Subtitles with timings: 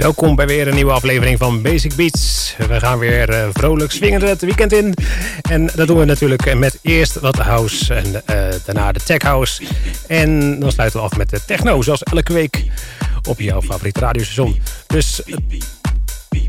[0.00, 2.54] Welkom bij weer een nieuwe aflevering van Basic Beats.
[2.68, 4.94] We gaan weer uh, vrolijk swingend het weekend in.
[5.42, 9.62] En dat doen we natuurlijk met eerst wat house en uh, daarna de tech house.
[10.06, 12.64] En dan sluiten we af met de techno, zoals elke week
[13.28, 14.60] op jouw favoriete radiostation.
[14.86, 15.36] Dus uh,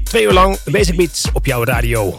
[0.04, 2.16] twee uur lang Basic Beats op jouw radio.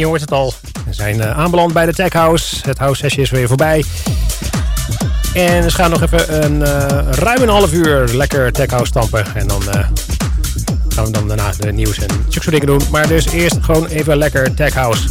[0.00, 0.54] Je hoort het al.
[0.86, 2.56] We zijn uh, aanbeland bij de Tech House.
[2.62, 3.84] Het house sessie is weer voorbij.
[5.34, 9.24] En we gaan nog even een uh, ruim een half uur lekker Tech House stampen.
[9.34, 9.74] En dan uh,
[10.88, 12.80] gaan we dan daarna de nieuws en zulke dingen doen.
[12.90, 15.08] Maar dus eerst gewoon even lekker Tech House.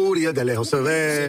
[0.00, 1.26] furia, de lejos se ve.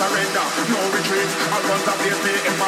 [0.00, 1.30] surrender, no retreat.
[1.52, 2.59] I want to be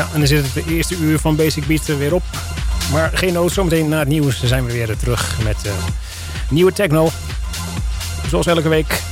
[0.00, 2.22] Ja, en dan zit het de eerste uur van Basic Beat weer op.
[2.92, 5.72] Maar geen nood, zometeen na het nieuws zijn we weer terug met uh,
[6.48, 7.10] nieuwe techno.
[8.28, 9.02] Zoals elke week.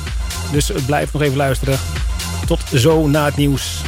[0.53, 1.79] Dus blijf nog even luisteren.
[2.47, 3.81] Tot zo na het nieuws.